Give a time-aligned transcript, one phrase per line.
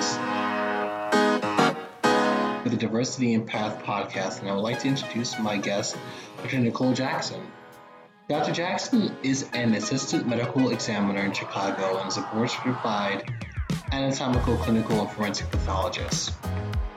[0.00, 0.78] Thomas
[2.62, 5.96] with the Diversify in Path podcast, and I would like to introduce my guest,
[6.42, 6.58] Dr.
[6.58, 7.40] Nicole Jackson.
[8.28, 8.52] Dr.
[8.52, 13.32] Jackson is an assistant medical examiner in Chicago and is a board certified
[13.92, 16.32] anatomical, clinical, and forensic pathologist.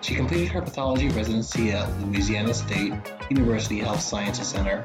[0.02, 2.93] She completed her pathology residency at Louisiana State
[3.29, 4.83] University Health Sciences Center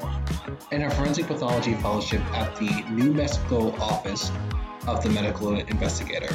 [0.70, 4.30] and her forensic pathology fellowship at the New Mexico office
[4.86, 6.28] of the medical investigator.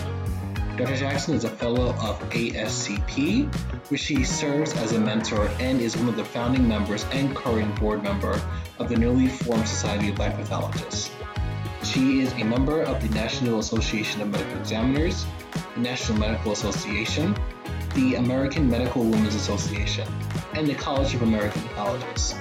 [0.81, 0.98] Dr.
[0.98, 3.53] Jackson is a fellow of ASCP,
[3.91, 7.80] which she serves as a mentor and is one of the founding members and current
[7.80, 8.41] board member
[8.80, 11.12] of the newly formed Society of Black Pathologists.
[11.84, 15.27] She is a member of the National Association of Medical Examiners,
[15.75, 17.36] the National Medical Association,
[17.94, 20.08] the American Medical Women's Association,
[20.55, 22.34] and the College of American Pathologists.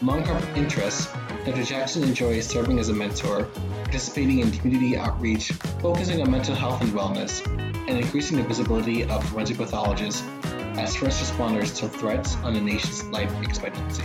[0.00, 1.08] Among her interests,
[1.44, 1.62] Dr.
[1.64, 3.44] Jackson enjoys serving as a mentor,
[3.84, 7.46] participating in community outreach, focusing on mental health and wellness,
[7.88, 10.22] and increasing the visibility of forensic pathologists
[10.76, 14.04] as first responders to threats on the nation's life expectancy.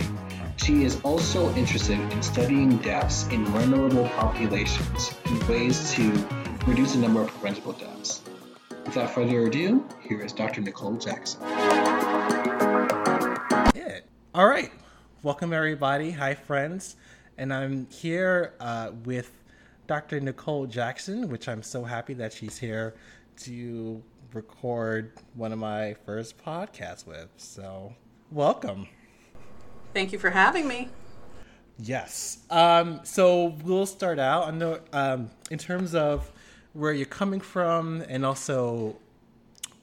[0.56, 6.10] She is also interested in studying deaths in vulnerable populations and ways to
[6.66, 8.22] reduce the number of preventable deaths.
[8.86, 10.62] Without further ado, here is Dr.
[10.62, 11.42] Nicole Jackson.
[14.34, 14.70] All right.
[15.22, 16.10] Welcome, everybody.
[16.10, 16.94] Hi, friends.
[17.38, 19.30] And I'm here uh, with
[19.86, 20.20] Dr.
[20.20, 22.94] Nicole Jackson, which I'm so happy that she's here
[23.40, 27.28] to record one of my first podcasts with.
[27.36, 27.94] So,
[28.30, 28.88] welcome.
[29.92, 30.88] Thank you for having me.
[31.78, 32.38] Yes.
[32.50, 34.48] Um, so we'll start out.
[34.48, 36.32] I know um, in terms of
[36.72, 38.96] where you're coming from and also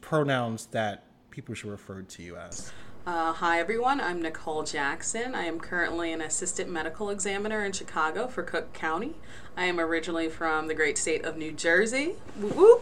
[0.01, 2.71] pronouns that people should refer to you as.
[3.05, 3.99] Uh, hi, everyone.
[3.99, 5.35] I'm Nicole Jackson.
[5.35, 9.15] I am currently an assistant medical examiner in Chicago for Cook County.
[9.57, 12.13] I am originally from the great state of New Jersey.
[12.39, 12.79] Woo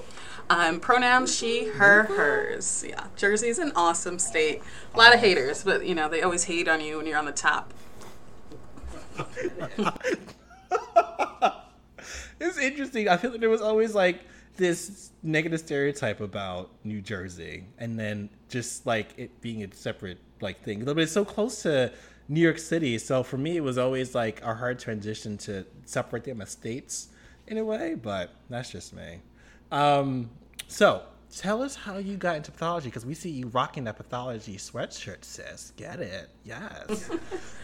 [0.47, 2.85] I'm pronouns she, her, hers.
[2.87, 4.61] Yeah, Jersey's an awesome state.
[4.93, 7.25] A lot of haters, but you know, they always hate on you when you're on
[7.25, 7.73] the top.
[12.39, 13.09] it's interesting.
[13.09, 14.23] I feel like there was always like
[14.55, 20.61] this negative stereotype about New Jersey, and then just like it being a separate like
[20.63, 20.83] thing.
[20.83, 21.91] But it's so close to
[22.27, 26.23] New York City, so for me, it was always like a hard transition to separate
[26.23, 27.09] them as states
[27.47, 27.95] in a way.
[27.95, 29.21] But that's just me.
[29.71, 30.29] Um,
[30.67, 31.03] so
[31.35, 35.23] tell us how you got into pathology because we see you rocking that pathology sweatshirt,
[35.23, 35.71] sis.
[35.77, 36.29] Get it?
[36.43, 37.09] Yes.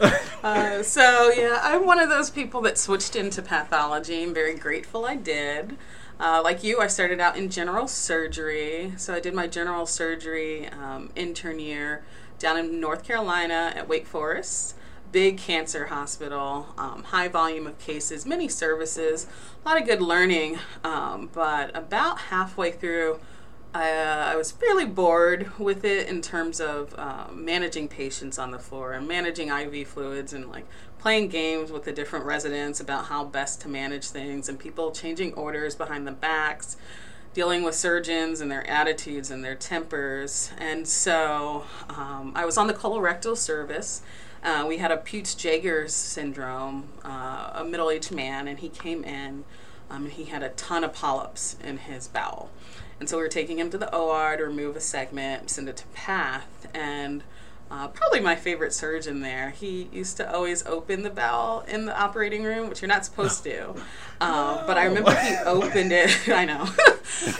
[0.42, 4.22] uh, so yeah, I'm one of those people that switched into pathology.
[4.22, 5.76] I'm very grateful I did.
[6.20, 8.92] Uh, like you, I started out in general surgery.
[8.96, 12.02] So I did my general surgery um, intern year
[12.38, 14.74] down in North Carolina at Wake Forest.
[15.10, 19.26] Big cancer hospital, um, high volume of cases, many services,
[19.64, 20.58] a lot of good learning.
[20.84, 23.18] Um, but about halfway through,
[23.72, 28.50] I, uh, I, was fairly bored with it in terms of uh, managing patients on
[28.50, 30.66] the floor and managing IV fluids and like
[30.98, 35.32] playing games with the different residents about how best to manage things and people changing
[35.34, 36.76] orders behind the backs,
[37.34, 40.50] dealing with surgeons and their attitudes and their tempers.
[40.58, 44.02] And so um, I was on the colorectal service.
[44.42, 49.44] Uh, we had a Peutz Jeghers syndrome, uh, a middle-aged man, and he came in
[49.90, 52.50] um, and he had a ton of polyps in his bowel.
[53.00, 55.76] And so we were taking him to the OR to remove a segment, send it
[55.78, 57.22] to Path, and
[57.70, 59.50] uh, probably my favorite surgeon there.
[59.50, 63.42] He used to always open the bowel in the operating room, which you're not supposed
[63.44, 63.74] to.
[64.20, 66.10] Uh, but I remember he opened it.
[66.28, 66.66] I know.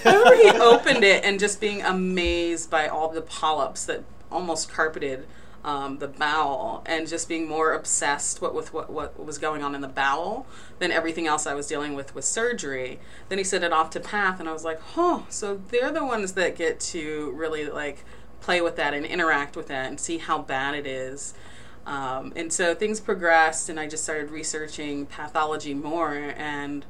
[0.04, 4.70] I remember he opened it and just being amazed by all the polyps that almost
[4.70, 5.26] carpeted
[5.64, 9.74] um, the bowel and just being more obsessed what, with what, what was going on
[9.74, 10.46] in the bowel
[10.78, 13.00] than everything else I was dealing with with surgery.
[13.28, 16.04] Then he sent it off to Path, and I was like, huh, so they're the
[16.04, 18.04] ones that get to really like
[18.40, 21.34] play with that and interact with that and see how bad it is.
[21.88, 26.34] Um, and so things progressed, and I just started researching pathology more.
[26.36, 26.84] And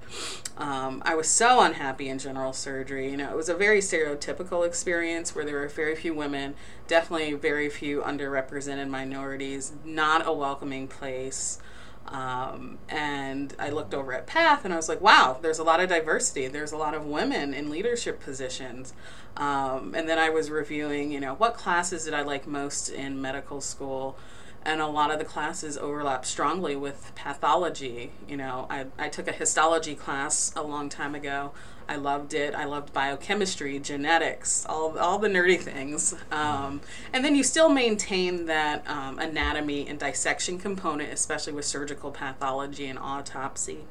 [0.56, 3.08] um, I was so unhappy in general surgery.
[3.08, 6.56] You know, it was a very stereotypical experience where there were very few women,
[6.88, 11.60] definitely very few underrepresented minorities, not a welcoming place.
[12.08, 15.80] Um, and I looked over at Path and I was like, wow, there's a lot
[15.80, 16.48] of diversity.
[16.48, 18.94] There's a lot of women in leadership positions.
[19.36, 23.20] Um, and then I was reviewing, you know, what classes did I like most in
[23.20, 24.16] medical school?
[24.64, 28.12] And a lot of the classes overlap strongly with pathology.
[28.26, 31.52] You know, I, I took a histology class a long time ago.
[31.88, 32.54] I loved it.
[32.54, 36.14] I loved biochemistry, genetics, all, all the nerdy things.
[36.30, 36.82] Um,
[37.12, 42.86] and then you still maintain that um, anatomy and dissection component, especially with surgical pathology
[42.86, 43.84] and autopsy.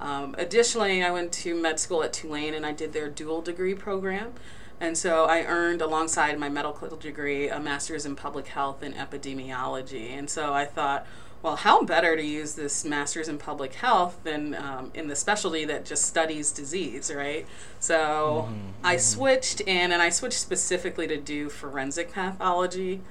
[0.00, 3.74] Um, additionally, I went to med school at Tulane and I did their dual degree
[3.74, 4.32] program.
[4.80, 10.10] And so I earned, alongside my medical degree, a master's in public health and epidemiology.
[10.10, 11.06] And so I thought,
[11.42, 15.64] well, how better to use this master's in public health than um, in the specialty
[15.66, 17.46] that just studies disease, right?
[17.78, 18.56] So mm-hmm.
[18.82, 23.02] I switched in, and I switched specifically to do forensic pathology.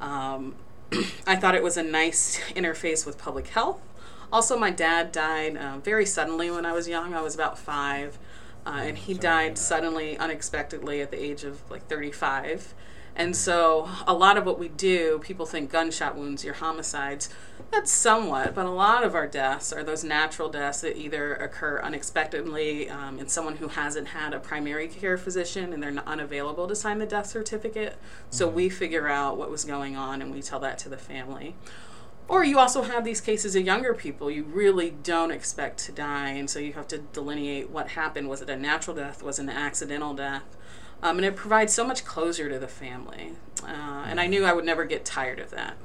[0.00, 0.54] Um,
[1.26, 3.80] I thought it was a nice interface with public health.
[4.32, 7.14] Also, my dad died uh, very suddenly when I was young.
[7.14, 8.18] I was about five.
[8.64, 12.74] Uh, and he died suddenly, unexpectedly, at the age of like 35.
[13.14, 17.28] And so, a lot of what we do, people think gunshot wounds, your homicides.
[17.70, 21.80] That's somewhat, but a lot of our deaths are those natural deaths that either occur
[21.80, 26.74] unexpectedly um, in someone who hasn't had a primary care physician and they're unavailable to
[26.74, 27.96] sign the death certificate.
[28.30, 31.54] So, we figure out what was going on and we tell that to the family.
[32.28, 36.30] Or you also have these cases of younger people you really don't expect to die,
[36.30, 38.28] and so you have to delineate what happened.
[38.28, 39.22] Was it a natural death?
[39.22, 40.56] Was it an accidental death?
[41.02, 43.32] Um, and it provides so much closure to the family.
[43.62, 45.76] Uh, and I knew I would never get tired of that.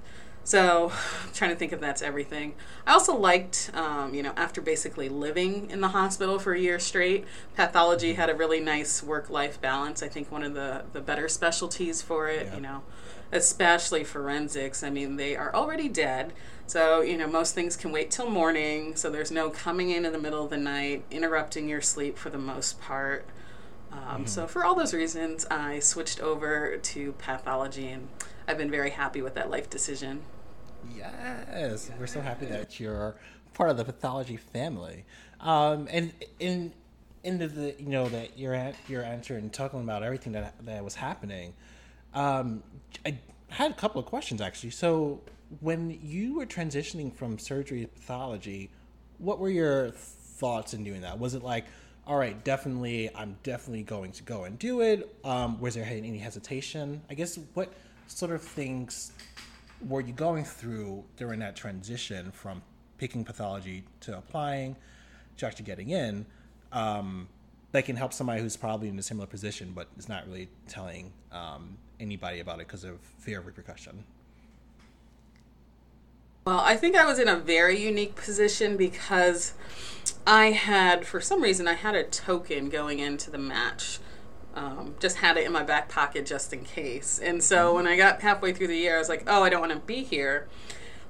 [0.43, 0.91] So,
[1.25, 2.53] I'm trying to think if that's everything.
[2.85, 6.79] I also liked, um, you know, after basically living in the hospital for a year
[6.79, 7.25] straight,
[7.55, 10.03] pathology had a really nice work life balance.
[10.03, 12.55] I think one of the, the better specialties for it, yeah.
[12.55, 12.83] you know
[13.31, 14.83] especially forensics.
[14.83, 16.33] I mean, they are already dead.
[16.65, 18.95] So, you know, most things can wait till morning.
[18.95, 22.29] So there's no coming in in the middle of the night, interrupting your sleep for
[22.29, 23.25] the most part.
[23.91, 24.25] Um, mm-hmm.
[24.25, 28.07] So, for all those reasons, I switched over to pathology and
[28.47, 30.21] I've been very happy with that life decision.
[30.95, 33.15] Yes, we're so happy that you're
[33.53, 35.05] part of the pathology family.
[35.39, 36.73] Um, and in
[37.23, 40.95] into the you know that your your answer and talking about everything that that was
[40.95, 41.53] happening,
[42.13, 42.63] um,
[43.05, 43.19] I
[43.49, 44.71] had a couple of questions actually.
[44.71, 45.21] So,
[45.59, 48.69] when you were transitioning from surgery to pathology,
[49.17, 51.19] what were your thoughts in doing that?
[51.19, 51.65] Was it like,
[52.07, 55.13] all right, definitely, I'm definitely going to go and do it?
[55.25, 57.01] Um, was there any hesitation?
[57.09, 57.73] I guess what
[58.07, 59.11] sort of things
[59.85, 62.61] were you going through during that transition from
[62.97, 64.77] picking pathology to applying
[65.35, 66.25] to actually getting in?
[66.71, 67.27] Um,
[67.73, 71.11] that can help somebody who's probably in a similar position but is not really telling
[71.33, 74.05] um, anybody about it because of fear of repercussion?
[76.47, 79.51] Well, I think I was in a very unique position because
[80.25, 83.99] I had, for some reason, I had a token going into the match.
[84.55, 87.19] Um, just had it in my back pocket just in case.
[87.21, 87.75] And so mm-hmm.
[87.75, 89.79] when I got halfway through the year, I was like, oh, I don't want to
[89.79, 90.47] be here.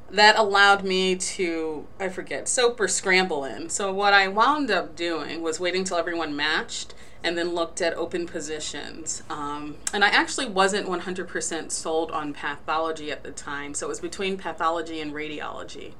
[0.09, 3.69] That allowed me to, I forget, soap or scramble in.
[3.69, 6.93] So what I wound up doing was waiting till everyone matched
[7.23, 9.23] and then looked at open positions.
[9.29, 13.99] Um, and I actually wasn't 100% sold on pathology at the time, so it was
[13.99, 15.93] between pathology and radiology.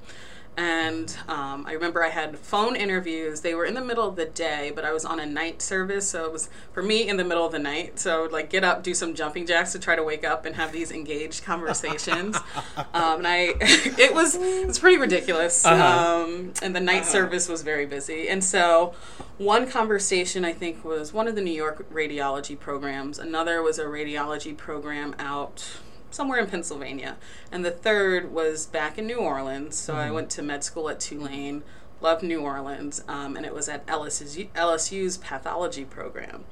[0.57, 3.41] And um, I remember I had phone interviews.
[3.41, 6.09] They were in the middle of the day, but I was on a night service,
[6.09, 7.99] so it was for me in the middle of the night.
[7.99, 10.45] So I would like get up, do some jumping jacks to try to wake up
[10.45, 12.37] and have these engaged conversations.
[12.77, 15.63] um, and I, it was it was pretty ridiculous.
[15.63, 16.23] Uh-huh.
[16.23, 17.11] Um, and the night uh-huh.
[17.11, 18.27] service was very busy.
[18.27, 18.95] And so
[19.37, 23.19] one conversation I think was one of the New York radiology programs.
[23.19, 25.77] Another was a radiology program out
[26.17, 27.15] somewhere in Pennsylvania.
[27.51, 29.77] And the third was back in New Orleans.
[29.77, 30.01] So mm-hmm.
[30.01, 31.63] I went to med school at Tulane,
[32.01, 36.43] loved New Orleans, um, and it was at LSU's, LSU's pathology program.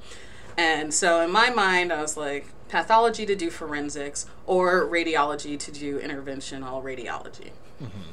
[0.56, 5.72] And so in my mind, I was like, pathology to do forensics or radiology to
[5.72, 7.50] do interventional radiology.
[7.82, 8.12] Mm-hmm.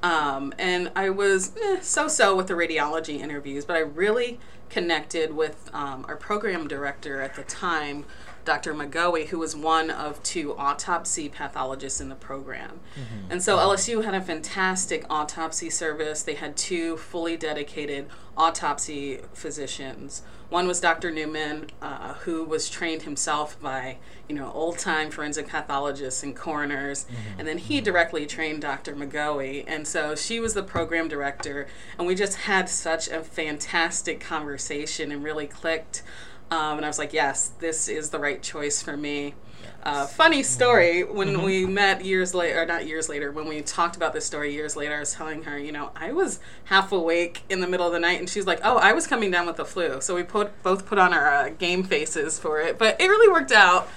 [0.00, 4.38] Um, and I was eh, so so with the radiology interviews, but I really
[4.70, 8.04] connected with um, our program director at the time,
[8.48, 8.72] Dr.
[8.72, 12.80] McGowey, who was one of two autopsy pathologists in the program.
[12.94, 13.32] Mm-hmm.
[13.32, 16.22] And so LSU had a fantastic autopsy service.
[16.22, 20.22] They had two fully dedicated autopsy physicians.
[20.48, 21.10] One was Dr.
[21.10, 23.98] Newman, uh, who was trained himself by,
[24.30, 27.40] you know, old-time forensic pathologists and coroners, mm-hmm.
[27.40, 28.94] and then he directly trained Dr.
[28.94, 29.64] McGowey.
[29.66, 31.66] And so she was the program director,
[31.98, 36.02] and we just had such a fantastic conversation and really clicked.
[36.50, 39.34] Um, and I was like, yes, this is the right choice for me.
[39.82, 41.44] Uh, funny story when mm-hmm.
[41.44, 44.76] we met years later, or not years later, when we talked about this story years
[44.76, 47.92] later, I was telling her, you know, I was half awake in the middle of
[47.92, 50.24] the night, and she's like, "Oh, I was coming down with the flu." So we
[50.24, 53.88] put both put on our uh, game faces for it, but it really worked out.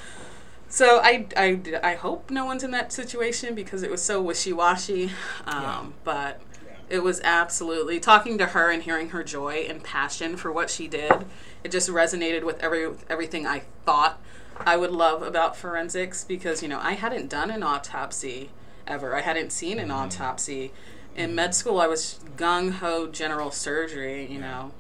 [0.70, 4.54] So I, I, I hope no one's in that situation because it was so wishy
[4.54, 5.06] washy.
[5.46, 5.86] Um, yeah.
[6.06, 6.42] But
[6.90, 10.88] it was absolutely talking to her and hearing her joy and passion for what she
[10.88, 11.26] did
[11.64, 14.20] it just resonated with every everything I thought
[14.58, 18.50] I would love about forensics because you know I hadn't done an autopsy
[18.88, 19.16] ever.
[19.16, 19.98] I hadn't seen an mm-hmm.
[19.98, 20.72] autopsy,
[21.16, 24.26] In med school, I was gung ho general surgery.
[24.32, 24.72] You know,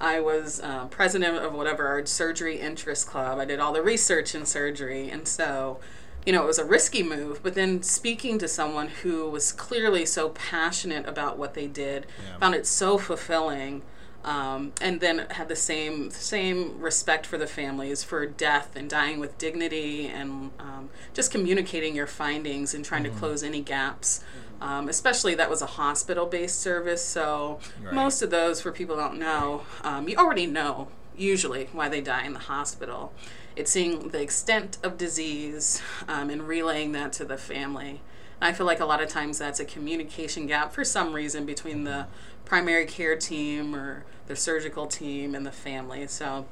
[0.00, 3.38] I was uh, president of whatever our surgery interest club.
[3.38, 5.80] I did all the research in surgery, and so
[6.26, 10.04] you know, it was a risky move, but then speaking to someone who was clearly
[10.04, 12.36] so passionate about what they did, Yeah.
[12.38, 13.80] found it so fulfilling,
[14.28, 19.18] um, and then had the same same respect for the families for death and dying
[19.20, 24.22] with dignity, and um, just communicating your findings and trying to close any gaps.
[24.60, 27.94] Um, especially that was a hospital-based service, so Right.
[27.94, 32.00] most of those, for people who don't know, um, you already know usually why they
[32.00, 33.12] die in the hospital.
[33.56, 38.00] It's seeing the extent of disease um, and relaying that to the family.
[38.40, 41.84] I feel like a lot of times that's a communication gap for some reason between
[41.84, 42.06] the
[42.48, 46.06] primary care team or the surgical team and the family.
[46.06, 46.46] So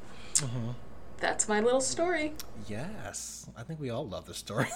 [1.19, 2.35] that's my little story.
[2.69, 4.69] Yes, I think we all love the story.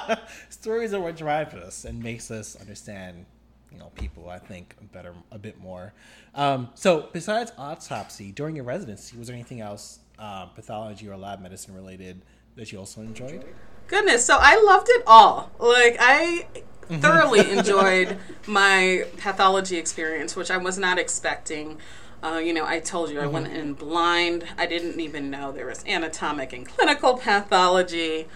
[0.48, 3.26] Stories are what drive us and makes us understand,
[3.72, 4.28] you know, people.
[4.28, 5.92] I think better a bit more.
[6.34, 11.40] Um, so, besides autopsy, during your residency, was there anything else, uh, pathology or lab
[11.40, 12.22] medicine related,
[12.54, 13.44] that you also enjoyed?
[13.88, 15.50] Goodness, so I loved it all.
[15.58, 16.46] Like I
[17.00, 21.78] thoroughly enjoyed my pathology experience, which I was not expecting.
[22.22, 24.44] Uh, you know, I told you I went in blind.
[24.56, 28.26] I didn't even know there was anatomic and clinical pathology.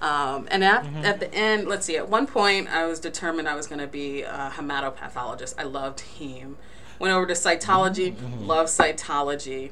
[0.00, 3.54] Um, and at, at the end, let's see, at one point I was determined I
[3.54, 5.54] was going to be a hematopathologist.
[5.58, 6.54] I loved heme.
[6.98, 9.70] Went over to cytology, love cytology.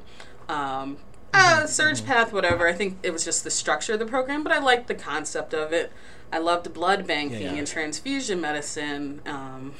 [0.49, 0.97] Um,
[1.33, 2.67] uh, surg path, whatever.
[2.67, 5.53] I think it was just the structure of the program, but I liked the concept
[5.53, 5.91] of it.
[6.31, 7.57] I loved blood banking Yeah, yeah.
[7.59, 9.21] and transfusion medicine.
[9.25, 9.73] Um,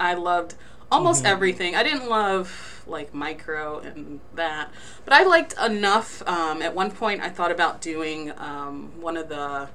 [0.00, 0.54] I loved
[0.90, 1.74] almost everything.
[1.74, 4.70] I didn't love like micro and that,
[5.04, 6.22] but I liked enough.
[6.28, 9.68] Um, at one point, I thought about doing um, one of the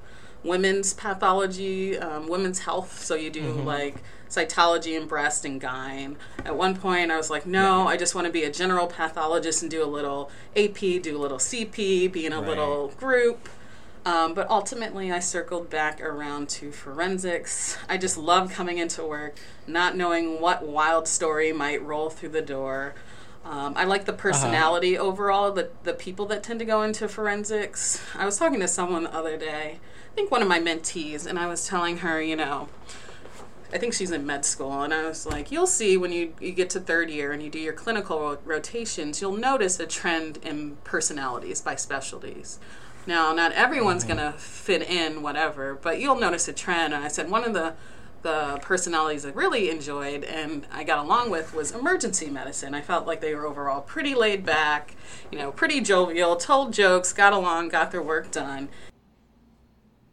[0.44, 3.02] women's pathology, um, women's health.
[3.04, 3.96] So you do like
[4.28, 6.16] cytology and breast and gyne.
[6.44, 9.62] At one point, I was like, no, I just want to be a general pathologist
[9.62, 12.48] and do a little AP, do a little CP, be in a Right.
[12.48, 13.48] little group.
[14.04, 17.76] Um, but ultimately, I circled back around to forensics.
[17.88, 22.42] I just love coming into work, not knowing what wild story might roll through the
[22.42, 22.94] door.
[23.44, 28.02] Um, I like the personality overall, the, the people that tend to go into forensics.
[28.14, 29.80] I was talking to someone the other day,
[30.10, 32.68] I think one of my mentees, and I was telling her, you know,
[33.72, 36.50] I think she's in med school, and I was like, you'll see when you, you
[36.52, 40.38] get to third year and you do your clinical ro- rotations, you'll notice a trend
[40.42, 42.58] in personalities by specialties.
[43.06, 46.92] Now, not everyone's going to fit in whatever, but you'll notice a trend.
[46.94, 47.74] And I said one of the
[48.22, 52.74] the personalities I really enjoyed and I got along with was emergency medicine.
[52.74, 54.94] I felt like they were overall pretty laid back,
[55.32, 58.68] you know, pretty jovial, told jokes, got along, got their work done.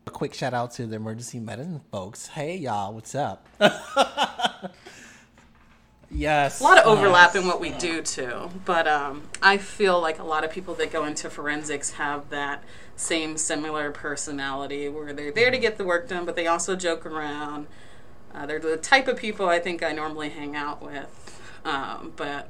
[0.05, 2.27] A quick shout out to the emergency medicine folks.
[2.27, 3.45] Hey, y'all, what's up?
[6.09, 6.59] yes.
[6.59, 8.49] a lot of overlap in what we do too.
[8.65, 12.63] But um, i feel like a lot of people that go into forensics have that
[12.95, 17.05] same similar personality where they're there to get the work done but they also joke
[17.05, 17.67] around.
[18.33, 21.41] Uh, they're the type of people i think i normally hang out with.
[21.65, 22.49] Um, but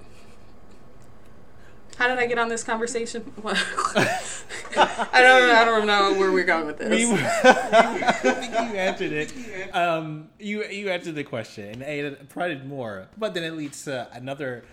[1.97, 3.31] how did I get on this conversation?
[3.45, 5.49] I don't.
[5.49, 6.99] I don't know where we're going with this.
[6.99, 9.75] You, I think you answered it.
[9.75, 14.07] Um, you you answered the question and it provided more, but then it leads to
[14.13, 14.63] another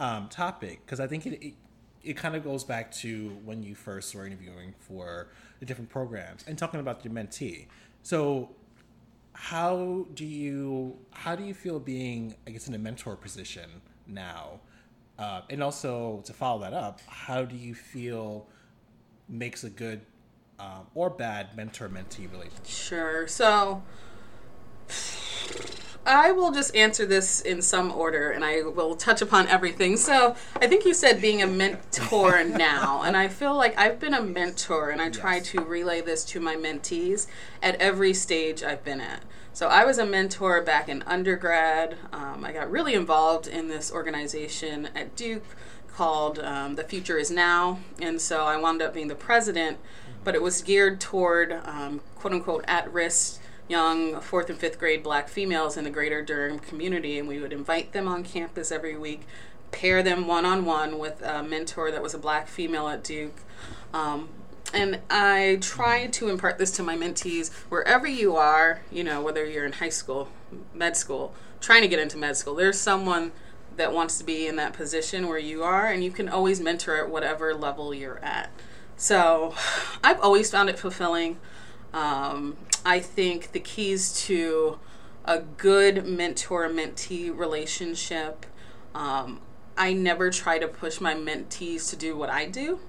[0.00, 1.54] um, topic because I think it, it
[2.02, 5.28] it kind of goes back to when you first were interviewing for
[5.60, 7.66] the different programs and talking about your mentee.
[8.02, 8.50] So,
[9.34, 14.60] how do you how do you feel being I guess in a mentor position now?
[15.18, 18.46] Uh, and also to follow that up, how do you feel
[19.28, 20.00] makes a good
[20.58, 22.66] um, or bad mentor mentee relationship?
[22.66, 23.26] Sure.
[23.28, 23.82] So
[26.04, 29.96] I will just answer this in some order and I will touch upon everything.
[29.96, 34.14] So I think you said being a mentor now, and I feel like I've been
[34.14, 35.46] a mentor and I try Yes.
[35.50, 37.26] to relay this to my mentees
[37.62, 39.22] at every stage I've been at.
[39.54, 41.98] So I was a mentor back in undergrad.
[42.10, 45.44] Um, I got really involved in this organization at Duke
[45.88, 47.80] called um, The Future Is Now.
[48.00, 49.76] And so I wound up being the president,
[50.24, 55.02] but it was geared toward um, quote unquote at risk young fourth and fifth grade
[55.02, 57.18] black females in the greater Durham community.
[57.18, 59.26] And we would invite them on campus every week,
[59.70, 63.40] pair them one on one with a mentor that was a black female at Duke.
[63.92, 64.30] Um,
[64.72, 69.44] and I try to impart this to my mentees wherever you are, you know, whether
[69.44, 70.28] you're in high school,
[70.74, 73.32] med school, trying to get into med school, there's someone
[73.76, 76.96] that wants to be in that position where you are, and you can always mentor
[76.96, 78.50] at whatever level you're at.
[78.96, 79.54] So
[80.04, 81.38] I've always found it fulfilling.
[81.92, 84.78] Um, I think the keys to
[85.24, 88.46] a good mentor mentee relationship.
[88.94, 89.40] Um,
[89.76, 92.80] I never try to push my mentees to do what I do,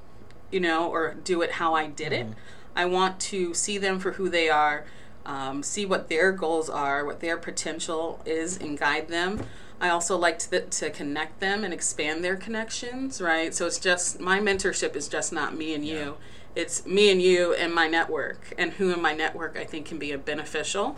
[0.53, 2.27] you know, or do it how I did it.
[2.75, 4.85] I want to see them for who they are,
[5.25, 9.43] um, see what their goals are, what their potential is, and guide them.
[9.81, 13.53] I also like to, to connect them and expand their connections, right?
[13.53, 16.15] So it's just my mentorship is just not me and you.
[16.55, 19.97] It's me and you and my network, and who in my network I think can
[19.97, 20.95] be a beneficial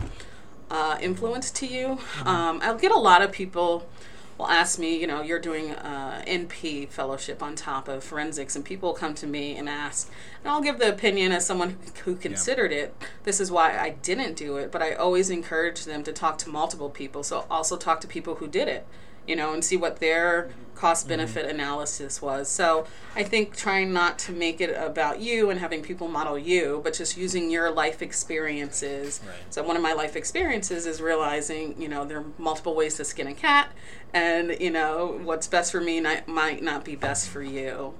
[0.70, 1.98] uh, influence to you.
[2.24, 3.88] Um, I'll get a lot of people
[4.38, 8.64] will ask me, you know, you're doing uh, NP fellowship on top of forensics, and
[8.64, 10.10] people come to me and ask,
[10.42, 12.94] and I'll give the opinion as someone who considered it.
[13.24, 16.50] This is why I didn't do it, but I always encourage them to talk to
[16.50, 17.22] multiple people.
[17.22, 18.86] So also talk to people who did it,
[19.26, 22.48] you know, and see what their cost benefit analysis was.
[22.48, 26.82] So I think trying not to make it about you and having people model you,
[26.84, 29.20] but just using your life experiences.
[29.26, 29.36] Right.
[29.48, 33.04] So one of my life experiences is realizing, you know, there are multiple ways to
[33.04, 33.72] skin a cat,
[34.12, 37.94] and you know what's best for me not, might not be best for you,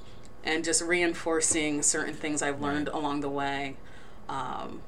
[0.44, 3.76] and just reinforcing certain things I've learned along the way.
[4.28, 4.82] Um,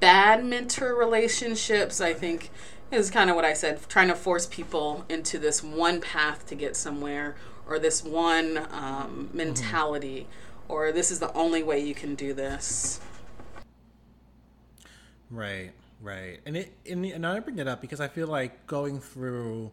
[0.00, 2.50] Bad mentor relationships, I think,
[2.90, 6.54] is kind of what I said, trying to force people into this one path to
[6.54, 7.36] get somewhere,
[7.66, 10.26] or this one um, mentality,
[10.68, 13.00] or this is the only way you can do this.
[15.30, 19.00] Right, right, and it and, and I bring it up because I feel like going
[19.00, 19.72] through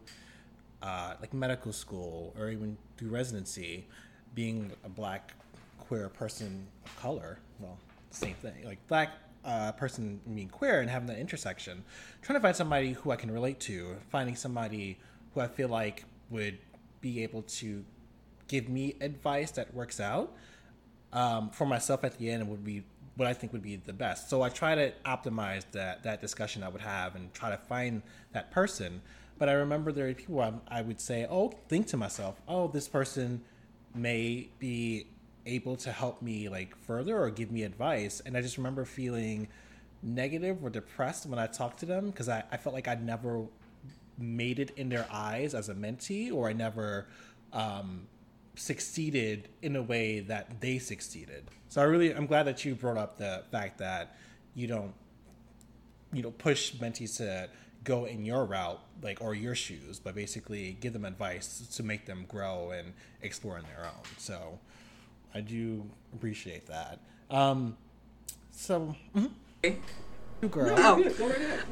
[0.82, 3.86] uh, like medical school or even through residency,
[4.34, 5.34] being a black
[5.78, 7.78] queer person of color, well,
[8.10, 9.10] same thing, like black
[9.44, 11.84] uh, person being queer and having that intersection,
[12.20, 14.98] trying to find somebody who I can relate to, finding somebody
[15.34, 16.58] who I feel like would
[17.00, 17.84] be able to
[18.48, 20.32] give me advice that works out
[21.12, 22.84] um, for myself at the end would be
[23.16, 24.30] what I think would be the best.
[24.30, 28.02] So I try to optimize that that discussion I would have and try to find
[28.32, 29.02] that person.
[29.38, 32.68] But I remember there are people I, I would say, oh, think to myself, oh,
[32.68, 33.42] this person
[33.94, 35.06] may be
[35.46, 38.20] able to help me like further or give me advice.
[38.24, 39.48] And I just remember feeling
[40.02, 43.46] negative or depressed when I talked to them because I, I felt like I'd never
[44.18, 47.06] made it in their eyes as a mentee or I never
[47.52, 48.06] um,
[48.54, 51.44] succeeded in a way that they succeeded.
[51.68, 54.16] So I really I'm glad that you brought up the fact that
[54.54, 54.92] you don't
[56.12, 57.48] you know push mentees to
[57.84, 62.06] go in your route like or your shoes, but basically give them advice to make
[62.06, 64.04] them grow and explore on their own.
[64.18, 64.58] So
[65.34, 66.98] I do appreciate that.
[67.30, 67.76] Um,
[68.50, 69.30] so mhm.
[69.62, 70.74] you girl.
[70.76, 71.02] Oh,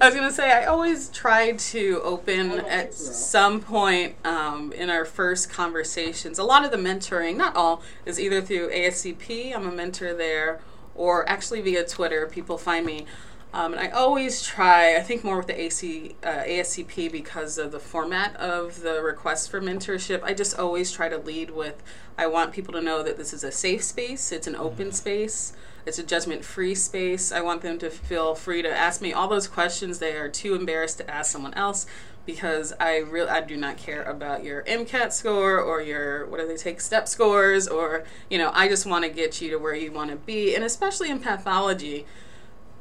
[0.00, 5.04] I was gonna say I always try to open at some point um, in our
[5.04, 6.38] first conversations.
[6.38, 9.54] A lot of the mentoring, not all, is either through ASCP.
[9.54, 10.60] I'm a mentor there,
[10.94, 12.26] or actually via Twitter.
[12.26, 13.06] People find me.
[13.52, 17.72] Um, and I always try, I think more with the AC, uh, ASCP because of
[17.72, 20.22] the format of the request for mentorship.
[20.22, 21.82] I just always try to lead with
[22.16, 25.54] I want people to know that this is a safe space, it's an open space,
[25.86, 27.32] it's a judgment free space.
[27.32, 30.54] I want them to feel free to ask me all those questions they are too
[30.54, 31.86] embarrassed to ask someone else
[32.26, 36.46] because I really I do not care about your MCAT score or your what do
[36.46, 39.74] they take step scores or you know I just want to get you to where
[39.74, 42.06] you want to be and especially in pathology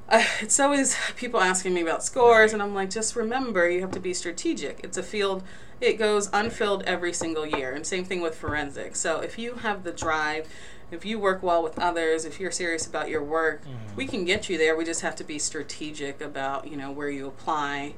[0.09, 3.91] uh, it's always people asking me about scores, and I'm like, just remember, you have
[3.91, 4.81] to be strategic.
[4.83, 5.43] It's a field,
[5.79, 8.99] it goes unfilled every single year, and same thing with forensics.
[8.99, 10.47] So if you have the drive,
[10.91, 13.61] if you work well with others, if you're serious about your work,
[13.95, 14.75] we can get you there.
[14.75, 17.93] We just have to be strategic about, you know, where you apply,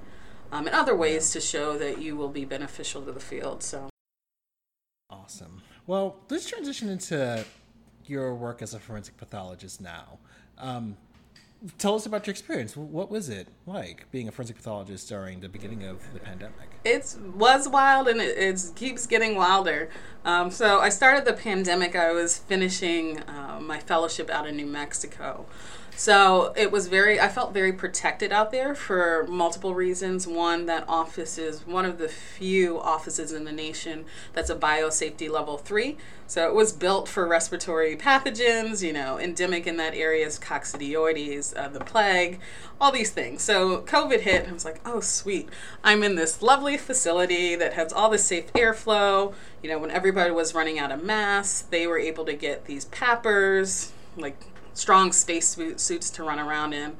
[0.51, 3.63] um, and other ways to show that you will be beneficial to the field.
[3.63, 3.89] So.
[5.09, 5.61] Awesome.
[5.87, 7.45] Well, let's transition into
[8.05, 10.19] your work as a forensic pathologist now.
[10.57, 10.97] Um,
[11.77, 12.75] tell us about your experience.
[12.75, 16.69] What was it like being a forensic pathologist during the beginning of the pandemic?
[16.83, 19.89] It was wild and it, keeps getting wilder.
[20.25, 21.95] Um, so I started the pandemic.
[21.95, 25.45] I was finishing uh, my fellowship out in New Mexico.
[25.95, 30.25] So it was very, I felt very protected out there for multiple reasons.
[30.25, 35.29] One, that office is one of the few offices in the nation that's a biosafety
[35.29, 35.97] level three.
[36.25, 41.55] So it was built for respiratory pathogens, you know, endemic in that area is coccidioides,
[41.57, 42.39] uh, the plague,
[42.79, 43.41] all these things.
[43.43, 45.49] So COVID hit, I was like, oh, sweet.
[45.83, 49.33] I'm in this lovely facility that has all this safe airflow.
[49.61, 52.85] You know, when everybody was running out of masks, they were able to get these
[52.85, 54.37] PAPRs, like
[54.73, 56.97] strong space suits to run around in.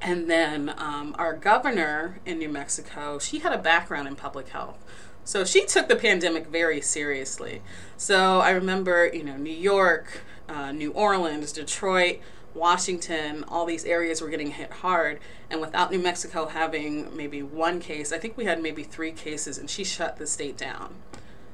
[0.00, 4.78] And then um, our governor in New Mexico, she had a background in public health.
[5.24, 7.62] So she took the pandemic very seriously.
[7.96, 12.18] So I remember, you know, New York, uh, New Orleans, Detroit,
[12.54, 15.20] Washington, all these areas were getting hit hard.
[15.48, 19.56] And without New Mexico having maybe one case, I think we had maybe three cases,
[19.56, 20.96] and she shut the state down.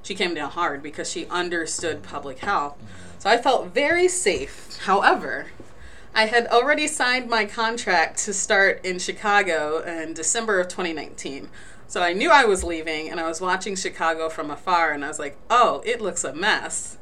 [0.03, 2.77] She came down hard because she understood public health.
[3.19, 4.79] So I felt very safe.
[4.85, 5.47] However,
[6.15, 11.49] I had already signed my contract to start in Chicago in December of 2019.
[11.87, 15.09] So I knew I was leaving, and I was watching Chicago from afar, and I
[15.09, 16.99] was like, oh, it looks a mess.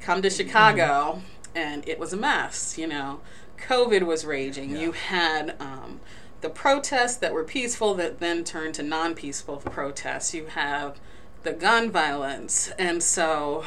[0.00, 1.22] Come to Chicago,
[1.54, 3.20] and it was a mess, you know.
[3.58, 4.70] COVID was raging.
[4.70, 4.78] Yeah.
[4.78, 6.00] You had um,
[6.42, 10.32] the protests that were peaceful that then turned to non peaceful protests.
[10.32, 11.00] You have
[11.46, 12.72] the gun violence.
[12.76, 13.64] And so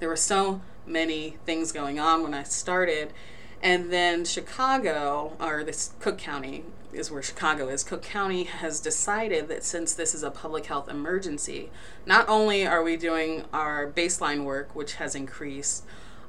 [0.00, 3.12] there were so many things going on when I started.
[3.62, 7.84] And then Chicago, or this Cook County is where Chicago is.
[7.84, 11.70] Cook County has decided that since this is a public health emergency,
[12.06, 15.84] not only are we doing our baseline work, which has increased,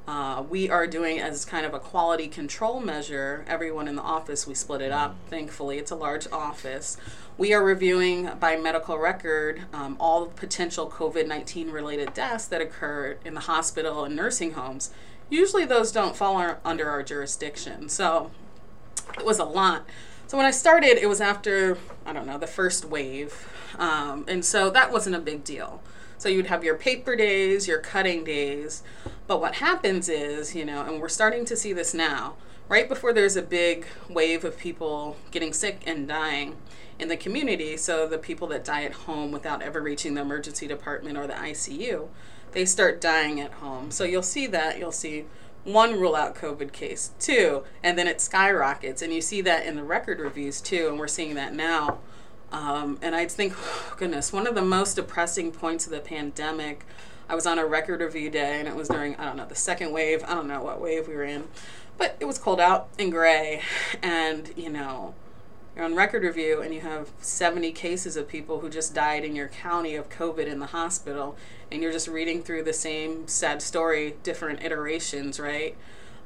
[0.08, 3.44] uh, we are doing as kind of a quality control measure.
[3.48, 5.16] Everyone in the office, we split it up.
[5.28, 6.96] Thankfully, it's a large office.
[7.38, 13.20] We are reviewing by medical record um, all potential COVID 19 related deaths that occurred
[13.26, 14.92] in the hospital and nursing homes.
[15.30, 17.90] Usually, those don't fall our, under our jurisdiction.
[17.90, 18.32] So,
[19.18, 19.86] it was a lot.
[20.28, 23.48] So when I started, it was after I don't know the first wave,
[23.80, 25.82] um, and so that wasn't a big deal.
[26.18, 28.84] So you'd have your paper days, your cutting days,
[29.28, 32.36] but what happens is, you know, and we're starting to see this now.
[32.70, 36.58] Right before there's a big wave of people getting sick and dying
[37.00, 40.68] in the community, so the people that die at home without ever reaching the emergency
[40.68, 42.08] department or the ICU,
[42.52, 43.92] they start dying at home.
[43.92, 44.80] So you'll see that.
[44.80, 45.26] You'll see
[45.64, 49.02] one rule out COVID case, two, and then it skyrockets.
[49.02, 52.00] And you see that in the record reviews too, and we're seeing that now.
[52.52, 56.86] Um, and I think, oh, goodness, one of the most depressing points of the pandemic,
[57.30, 59.56] I was on a record review day, and it was during, I don't know, the
[59.56, 60.24] second wave.
[60.26, 61.46] I don't know what wave we were in,
[61.98, 63.62] but it was cold out and gray.
[64.02, 65.14] And, you know,
[65.76, 69.36] you're on record review and you have 70 cases of people who just died in
[69.36, 71.38] your county of COVID in the hospital,
[71.72, 75.76] and you're just reading through the same sad story, different iterations, right?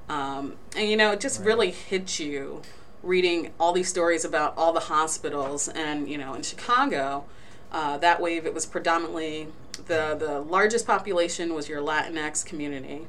[0.07, 2.61] Um, and you know, it just really hits you
[3.03, 5.67] reading all these stories about all the hospitals.
[5.67, 7.25] And you know, in Chicago,
[7.71, 9.47] uh, that wave it was predominantly
[9.91, 13.07] the the largest population was your Latinx community,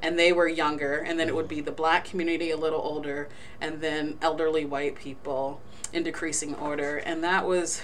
[0.00, 3.28] and they were younger, and then it would be the black community a little older,
[3.60, 5.60] and then elderly white people
[5.92, 7.82] in decreasing order, and that was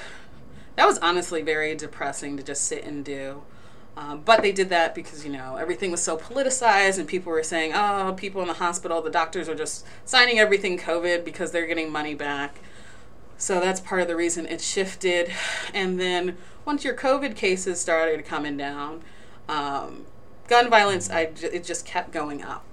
[0.76, 3.42] that was honestly very depressing to just sit and do.
[3.96, 7.42] Um, but they did that because you know everything was so politicized, and people were
[7.42, 11.66] saying, "Oh, people in the hospital, the doctors are just signing everything COVID because they're
[11.66, 12.60] getting money back."
[13.40, 15.30] So that's part of the reason it shifted.
[15.72, 19.02] And then once your COVID cases started coming down,
[19.48, 20.06] um,
[20.48, 22.64] gun violence, I it just kept going up.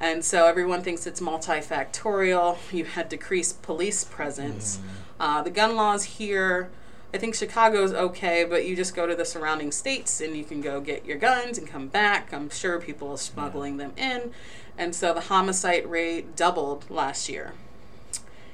[0.00, 2.56] And so everyone thinks it's multifactorial.
[2.72, 4.78] You had decreased police presence.
[5.18, 6.70] Uh, the gun laws here,
[7.12, 10.60] I think Chicago's okay, but you just go to the surrounding states and you can
[10.60, 12.32] go get your guns and come back.
[12.32, 14.32] I'm sure people are smuggling them in.
[14.78, 17.54] And so the homicide rate doubled last year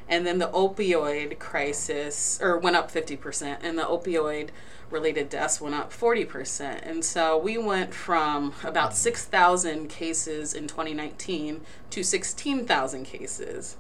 [0.09, 4.49] and then the opioid crisis or went up 50% and the opioid
[4.91, 11.61] related deaths went up 40% and so we went from about 6000 cases in 2019
[11.91, 13.77] to 16000 cases.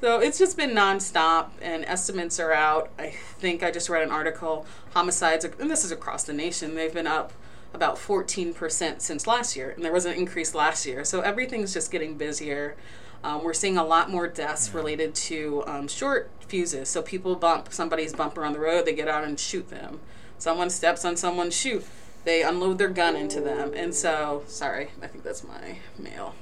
[0.00, 2.90] So it's just been nonstop and estimates are out.
[2.98, 6.94] I think i just read an article homicides and this is across the nation they've
[6.94, 7.32] been up
[7.72, 11.04] about 14% since last year and there was an increase last year.
[11.04, 12.76] So everything's just getting busier
[13.24, 16.88] um, we're seeing a lot more deaths related to um, short fuses.
[16.88, 20.00] So people bump somebody's bumper on the road, they get out and shoot them.
[20.38, 21.82] Someone steps on someone's shoe,
[22.24, 23.72] they unload their gun into them.
[23.74, 26.34] And so, sorry, I think that's my mail.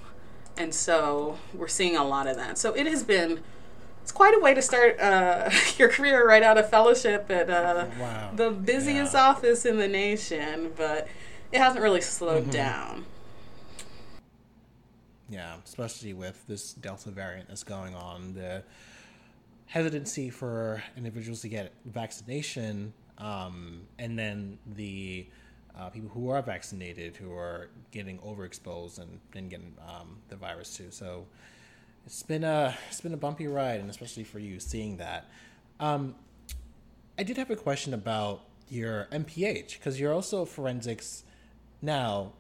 [0.57, 2.59] And so we're seeing a lot of that.
[2.59, 3.41] So it has been.
[4.03, 7.87] It's quite a way to start uh, your career right out of fellowship at uh,
[8.01, 8.31] Wow.
[8.35, 9.29] the busiest Yeah.
[9.29, 11.07] office in the nation, but
[11.53, 12.51] it hasn't really slowed Mm-hmm.
[12.51, 13.07] down.
[15.33, 18.63] Yeah, especially with this Delta variant that's going on, the
[19.65, 25.27] hesitancy for individuals to get vaccination, um, and then the
[25.75, 30.77] uh, people who are vaccinated who are getting overexposed and, and getting um, the virus
[30.77, 30.91] too.
[30.91, 31.25] So
[32.05, 35.31] it's been a it's been a bumpy ride, and especially for you seeing that.
[35.81, 36.15] Um,
[37.19, 41.25] I did have a question about your MPH because you're also forensics
[41.81, 42.33] now,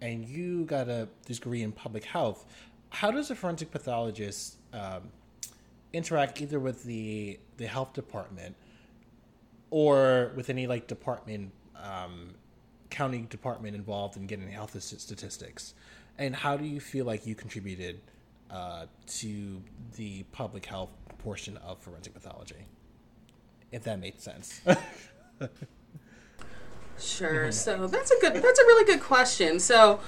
[0.00, 2.44] and you got a degree in public health.
[2.90, 5.02] How does a forensic pathologist um,
[5.92, 8.56] interact either with the the health department
[9.70, 12.34] or with any like department, um,
[12.88, 15.74] county department involved in getting health statistics?
[16.18, 18.00] And how do you feel like you contributed
[18.50, 19.62] uh, to
[19.96, 22.66] the public health portion of forensic pathology.
[23.70, 24.60] If that makes sense.
[27.00, 27.50] Sure.
[27.50, 28.34] So that's a good.
[28.34, 29.58] That's a really good question.
[29.58, 30.00] So,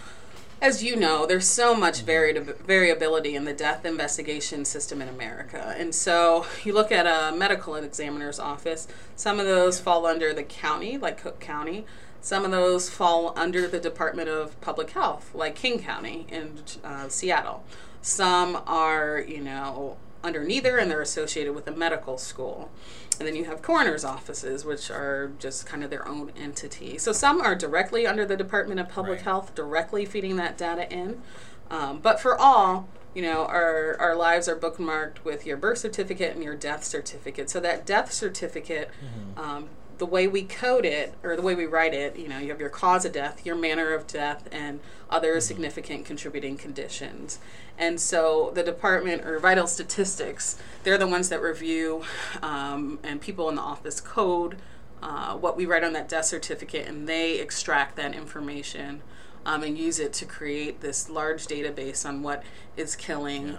[0.60, 5.74] as you know, there's so much varied variability in the death investigation system in America,
[5.78, 8.86] and so you look at a medical examiner's office.
[9.16, 11.86] Some of those fall under the county, like Cook County.
[12.20, 17.08] Some of those fall under the Department of Public Health, like King County in uh,
[17.08, 17.64] Seattle.
[18.00, 22.70] Some are, you know, under neither, and they're associated with a medical school.
[23.18, 26.98] And then you have coroner's offices, which are just kind of their own entity.
[26.98, 29.24] So some are directly under the Department of Public Right.
[29.24, 31.22] Health, directly feeding that data in.
[31.70, 36.34] Um, but for all, you know, our, our lives are bookmarked with your birth certificate
[36.34, 37.50] and your death certificate.
[37.50, 38.90] So that death certificate,
[39.36, 42.48] um, the way we code it or the way we write it, you know, you
[42.48, 44.80] have your cause of death, your manner of death, and
[45.10, 47.38] other significant contributing conditions.
[47.82, 52.04] And so the department or vital statistics, they're the ones that review
[52.40, 54.56] um, and people in the office code
[55.02, 59.02] uh, what we write on that death certificate, and they extract that information
[59.44, 62.44] um, and use it to create this large database on what
[62.76, 63.58] is killing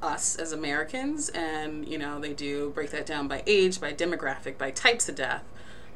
[0.00, 4.56] us as Americans, and you know they do break that down by age, by demographic,
[4.56, 5.44] by types of death,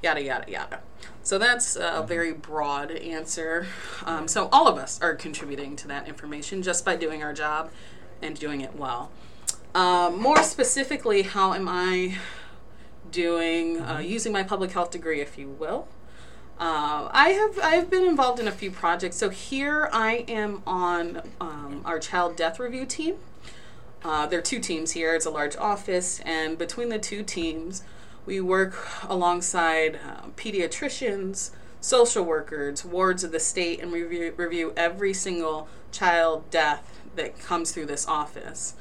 [0.06, 0.80] yada yada yada.
[1.22, 3.66] So that's a very broad answer.
[4.04, 7.70] Um, so all of us are contributing to that information just by doing our job
[8.22, 9.10] and doing it well.
[9.74, 12.16] Um, more specifically, how am I
[13.10, 15.88] doing uh, using my public health degree, if you will?
[16.58, 19.16] Uh, I have I've been involved in a few projects.
[19.16, 23.16] So here I am on um, our child death review team.
[24.04, 25.14] Uh, there are two teams here.
[25.16, 27.82] It's a large office, and between the two teams,
[28.26, 28.76] we work
[29.08, 36.50] alongside uh, pediatricians, social workers, wards of the state, and review, review every single child
[36.50, 38.74] death that comes through this office.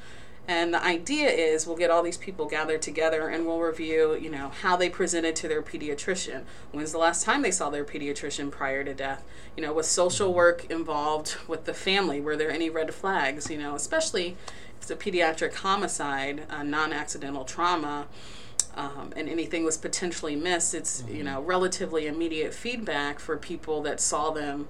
[0.48, 4.30] And the idea is we'll get all these people gathered together and we'll review, you
[4.30, 6.42] know, how they presented to their pediatrician.
[6.70, 9.24] When's the last time they saw their pediatrician prior to death?
[9.56, 12.20] You know, was social work involved with the family?
[12.20, 13.50] Were there any red flags?
[13.50, 14.36] You know, especially
[14.78, 18.06] if it's a pediatric homicide, a non-accidental trauma,
[18.76, 20.74] um, and anything was potentially missed.
[20.74, 24.68] It's you know relatively immediate feedback for people that saw them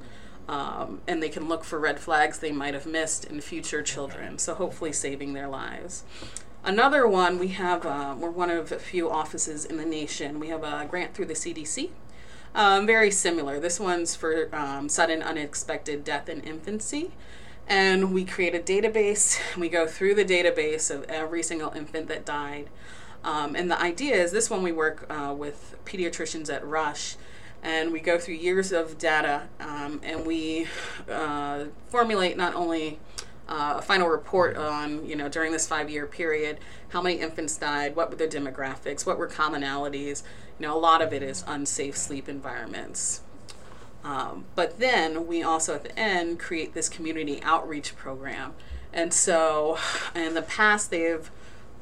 [0.49, 4.39] um, and they can look for red flags they might have missed in future children.
[4.39, 6.05] So hopefully saving their lives.
[6.65, 10.41] Another one we have, uh, we're one of a few offices in the nation.
[10.41, 11.91] We have a grant through the CDC.
[12.55, 13.61] Um, very similar.
[13.61, 17.13] This one's for um, sudden unexpected death in infancy.
[17.69, 19.39] And we create a database.
[19.59, 22.69] We go through the database of every single infant that died.
[23.27, 27.17] Um, and the idea is this one we work uh, with pediatricians at Rush
[27.61, 30.69] and we go through years of data um, and we
[31.11, 33.01] uh, formulate not only
[33.49, 36.59] uh, a final report on you know during this five year period
[36.91, 40.23] how many infants died what were their demographics what were commonalities
[40.59, 43.23] you know a lot of it is unsafe sleep environments.
[44.05, 48.55] Um, but then we also at the end create this community outreach program.
[48.93, 49.79] And so
[50.15, 51.29] in the past they've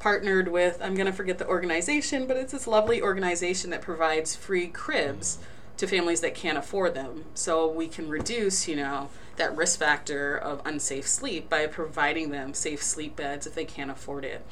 [0.04, 4.36] partnered with i'm going to forget the organization but it's this lovely organization that provides
[4.36, 5.38] free cribs
[5.76, 7.24] to families that can't afford them.
[7.34, 12.54] So we can reduce, you know, that risk factor of unsafe sleep by providing them
[12.54, 14.46] safe sleep beds if they can't afford it.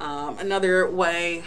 [0.00, 1.42] Um, another way,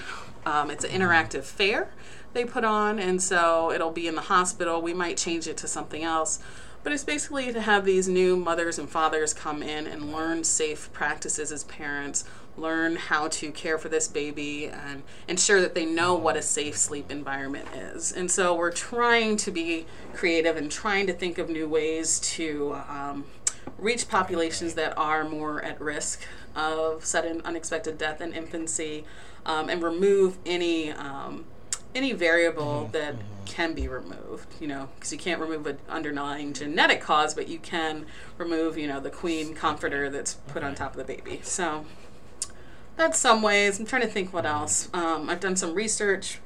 [0.45, 1.89] um, it's an interactive fair
[2.33, 4.81] they put on, and so it'll be in the hospital.
[4.81, 6.39] We might change it to something else.
[6.83, 10.91] But it's basically to have these new mothers and fathers come in and learn safe
[10.93, 12.23] practices as parents,
[12.57, 16.77] learn how to care for this baby, and ensure that they know what a safe
[16.77, 18.11] sleep environment is.
[18.11, 22.73] And so we're trying to be creative and trying to think of new ways to
[22.87, 23.25] um,
[23.77, 26.21] reach populations that are more at risk
[26.55, 29.05] of sudden unexpected death in infancy
[29.45, 30.91] um, and remove any.
[30.91, 31.45] Um,
[31.93, 37.01] any variable that can be removed, you know, because you can't remove an underlying genetic
[37.01, 38.05] cause, but you can
[38.37, 41.41] remove, you know, the queen comforter that's put on top of the baby.
[41.43, 41.85] So
[42.97, 43.79] that's some ways.
[43.79, 44.89] I'm trying to think what else.
[44.93, 46.39] Um, I've done some research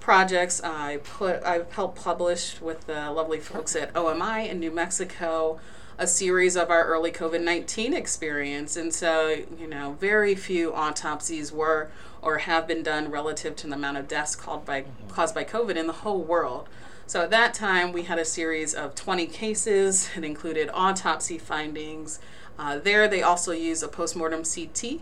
[0.00, 0.62] projects.
[0.62, 5.60] I put I've helped publish with the lovely folks at OMI in New Mexico
[5.98, 8.76] a series of our early COVID 19 experience.
[8.76, 11.90] And so, you know, very few autopsies were
[12.22, 15.76] or have been done relative to the amount of deaths caused by, caused by COVID
[15.76, 16.68] in the whole world.
[17.06, 20.10] So at that time, we had a series of 20 cases.
[20.16, 22.20] It included autopsy findings.
[22.58, 25.00] Uh, there, they also use a postmortem CT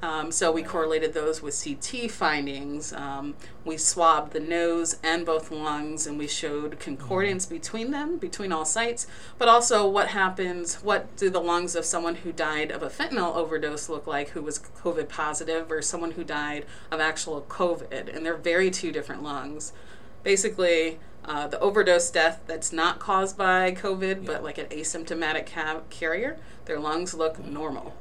[0.00, 2.92] Um, so we correlated those with CT findings.
[2.92, 3.34] Um,
[3.64, 8.64] we swabbed the nose and both lungs, and we showed concordance between them, between all
[8.64, 9.08] sites.
[9.38, 10.76] But also, what happens?
[10.76, 14.42] What do the lungs of someone who died of a fentanyl overdose look like, who
[14.42, 18.14] was COVID positive, or someone who died of actual COVID?
[18.14, 19.72] And they're very two different lungs.
[20.22, 25.80] Basically, uh, the overdose death that's not caused by COVID, but like an asymptomatic ca-
[25.90, 27.96] carrier, their lungs look normal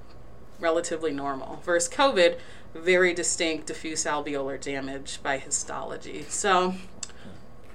[0.59, 1.57] relatively normal.
[1.63, 2.37] Versus COVID,
[2.73, 6.25] very distinct diffuse alveolar damage by histology.
[6.29, 6.75] So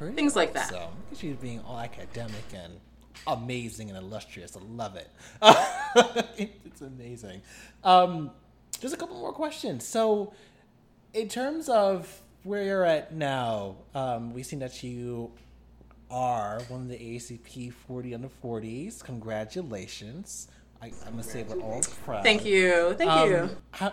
[0.03, 0.69] Pretty Things like that.
[0.69, 2.81] So look at you being all academic and
[3.29, 4.57] amazing and illustrious.
[4.57, 5.09] I love it.
[6.65, 7.43] it's amazing.
[7.85, 8.33] Um,
[8.81, 9.87] just a couple more questions.
[9.87, 10.33] So,
[11.15, 15.31] in terms of where you're at now, um, we've seen that you
[16.11, 19.05] are one of the ASCP 40 under 40s.
[19.05, 20.49] Congratulations.
[20.83, 22.25] I, I'm gonna say we're all proud.
[22.25, 23.51] thank you, thank Um, you.
[23.71, 23.93] How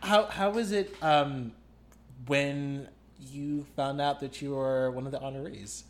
[0.00, 1.52] how how was it um,
[2.26, 2.88] when
[3.20, 5.84] you found out that you were one of the honorees?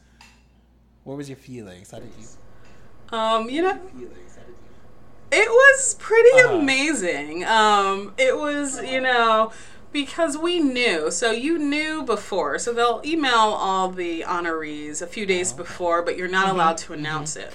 [1.05, 1.91] What was your feelings?
[1.91, 3.17] How did you?
[3.17, 4.37] Um, you know, Feelings.
[4.37, 5.43] How did you?
[5.43, 6.59] It was pretty Uh-huh.
[6.59, 7.45] amazing.
[7.45, 9.53] Um, it was, you know,
[9.93, 11.11] because we knew.
[11.11, 12.59] So you knew before.
[12.59, 16.93] So they'll email all the honorees a few days before, but you're not allowed to
[16.93, 17.55] announce it.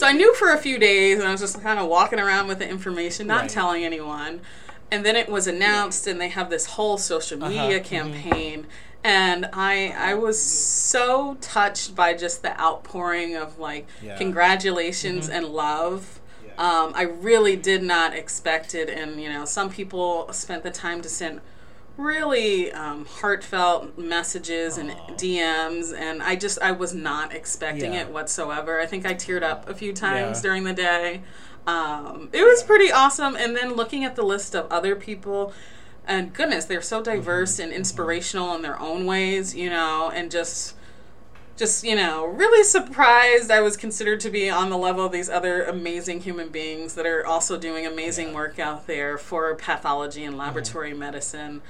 [0.00, 2.48] So I knew for a few days, and I was just kind of walking around
[2.48, 3.50] with the information, not Right.
[3.50, 4.40] telling anyone.
[4.90, 7.80] And then it was announced, and they have this whole social media Uh-huh.
[7.84, 8.66] campaign.
[9.04, 14.16] And I, I was so touched by just the outpouring of like Yeah.
[14.16, 16.18] congratulations and love.
[16.56, 21.02] Um, I really did not expect it, and you know, some people spent the time
[21.02, 21.42] to send
[21.96, 28.02] really um, heartfelt messages and DMs, and I just I was not expecting Yeah.
[28.02, 28.80] it whatsoever.
[28.80, 30.42] I think I teared up a few times Yeah.
[30.42, 31.22] during the day.
[31.66, 35.52] Um, it was pretty awesome, and then looking at the list of other people,
[36.06, 40.74] and goodness, they're so diverse and inspirational in their own ways, you know, and just
[41.60, 45.28] just you know really surprised i was considered to be on the level of these
[45.28, 50.38] other amazing human beings that are also doing amazing work out there for pathology and
[50.38, 51.60] laboratory medicine.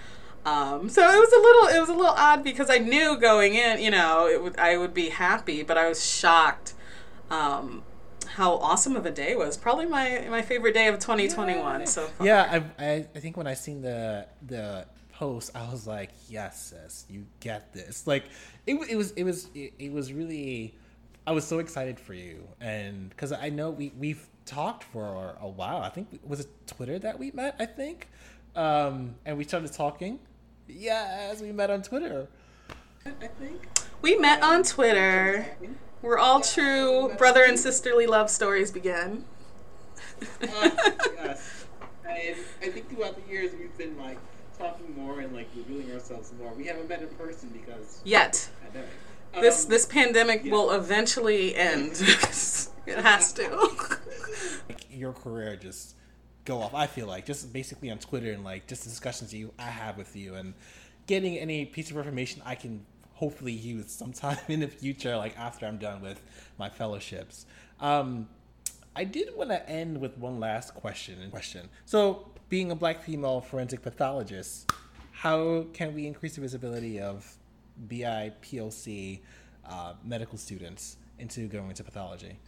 [0.46, 3.56] Um, so it was a little it was a little odd because i knew going
[3.56, 6.72] in you know it would i would be happy but i was shocked
[7.30, 7.82] um,
[8.26, 9.56] how awesome of a day was.
[9.56, 12.26] Probably my my favorite day of 2021 so far.
[12.26, 14.86] Yeah, I, I I think when I seen the the
[15.20, 18.06] post, I was like, yes, sis, you get this.
[18.06, 18.24] Like,
[18.66, 20.74] it, it was it was it, it was really.
[21.26, 25.46] I was so excited for you, and because I know we we've talked for a
[25.46, 25.82] while.
[25.82, 27.54] I think was it Twitter that we met.
[27.58, 28.08] I think,
[28.56, 30.18] um, and we started talking.
[30.66, 32.26] Yes, we met on Twitter.
[33.04, 33.68] I think.
[34.02, 35.56] we met on twitter
[36.02, 39.24] We're all true brother and sisterly love stories began
[40.42, 41.66] yes.
[42.04, 44.18] And I think throughout the years we've been like
[44.60, 46.52] talking more and like revealing ourselves more.
[46.54, 48.90] We haven't met in person because yet pandemic.
[49.40, 50.52] this Um, this pandemic yeah.
[50.52, 51.92] will eventually end.
[52.86, 53.48] it has to.
[54.68, 55.94] like your career just
[56.44, 56.74] go off.
[56.74, 59.96] I feel like just basically on Twitter and like just the discussions you I have
[59.96, 60.54] with you and
[61.06, 65.66] getting any piece of information I can hopefully use sometime in the future, like after
[65.66, 66.20] I'm done with
[66.58, 67.46] my fellowships.
[67.80, 68.28] Um,
[68.96, 71.16] I did want to end with one last question.
[71.30, 71.68] Question.
[71.86, 74.70] So, being a black female forensic pathologist,
[75.12, 77.36] how can we increase the visibility of
[77.88, 79.20] BI POC
[79.66, 82.38] uh, medical students into going into pathology,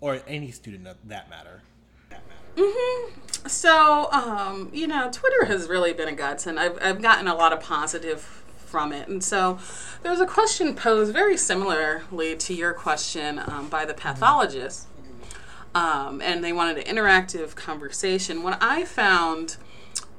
[0.00, 1.62] or any student of that matter?
[2.56, 3.48] Mm-hmm.
[3.48, 6.58] So, um, you know, Twitter has really been a godsend.
[6.58, 9.08] I've, I've gotten a lot of positive from it.
[9.08, 9.58] And so
[10.02, 14.86] there was a question posed very similarly to your question um, by the pathologist.
[15.74, 18.42] Um, and they wanted an interactive conversation.
[18.42, 19.56] What I found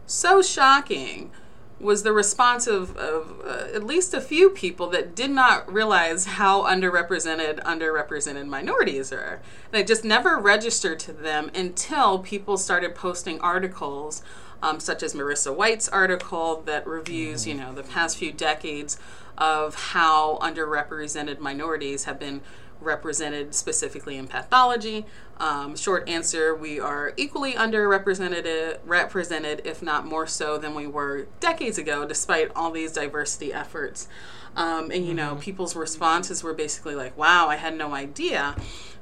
[0.08, 1.32] so shocking
[1.80, 6.26] was the response of, of uh, at least a few people that did not realize
[6.26, 12.96] how underrepresented underrepresented minorities are and it just never registered to them until people started
[12.96, 14.24] posting articles
[14.62, 18.98] um, such as marissa white's article that reviews you know the past few decades
[19.38, 22.42] of how underrepresented minorities have been
[22.84, 25.06] represented specifically in pathology.
[25.38, 31.28] Um, short answer: We are equally underrepresented, represented, if not more so than we were
[31.40, 34.08] decades ago, despite all these diversity efforts.
[34.56, 38.56] Um, and you know, people's responses were basically like, "Wow, I had no idea."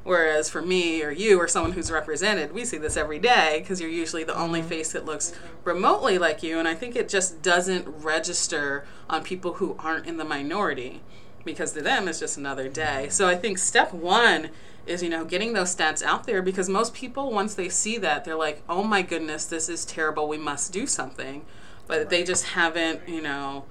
[0.03, 3.79] Whereas for me or you or someone who's represented, we see this every day because
[3.79, 5.31] you're usually the only face that looks
[5.63, 6.57] remotely like you.
[6.57, 11.01] And I think it just doesn't register on people who aren't in the minority
[11.45, 13.09] because to them it's just another day.
[13.09, 14.49] So I think step one
[14.85, 18.25] is you know getting those stats out there because most people once they see that
[18.25, 20.27] they're like oh my goodness this is terrible.
[20.27, 21.45] We must do something.
[21.87, 23.65] But they just haven't you know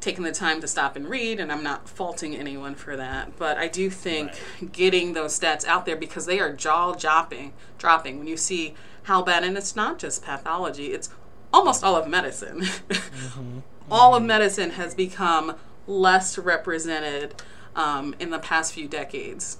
[0.00, 3.36] taken the time to stop and read and i'm not faulting anyone for that.
[3.38, 4.72] But i do think Right.
[4.72, 7.52] getting those stats out there because they are jaw dropping.
[7.78, 8.74] Dropping when you see
[9.04, 11.08] how bad and it's not just pathology it's
[11.52, 12.64] almost all of medicine.
[13.90, 17.34] All of medicine has become less represented
[17.76, 19.58] um, in the past few decades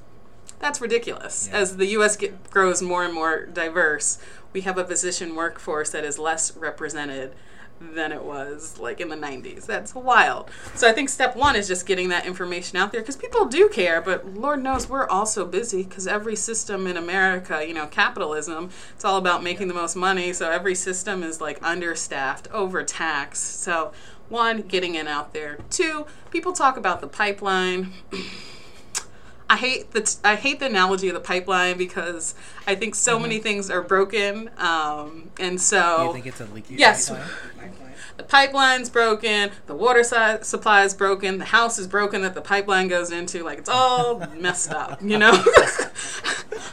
[0.65, 1.49] that's ridiculous.
[1.51, 1.59] Yeah.
[1.59, 2.17] As the U.S.
[2.17, 4.19] Get, grows more and more diverse,
[4.53, 7.35] we have a physician workforce that is less represented
[7.81, 9.67] than it was like in the 90s.
[9.67, 10.51] That's wild.
[10.75, 13.69] So I think step one is just getting that information out there because people do
[13.69, 18.71] care, but Lord knows we're also busy because every system in America, you know, capitalism,
[18.95, 20.33] it's all about making the most money.
[20.33, 23.61] So every system is like understaffed, overtaxed.
[23.61, 23.93] So
[24.29, 25.59] one, getting it out there.
[25.69, 27.93] Two, people talk about the pipeline.
[29.55, 32.35] I hate the t- I hate the analogy of the pipeline because
[32.67, 36.75] I think so many things are broken, um, and so You think it's a leaky
[36.75, 37.09] Yes.
[37.09, 37.29] pipeline?
[38.17, 42.41] the pipeline's broken, the water si- supply is broken, the house is broken that the
[42.41, 43.45] pipeline goes into.
[43.45, 45.31] Like it's all messed up, you know.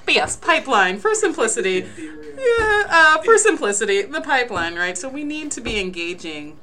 [0.06, 1.86] but yes, pipeline for simplicity.
[2.36, 4.98] Yeah, uh, for simplicity, the pipeline, right?
[4.98, 6.58] So we need to be engaging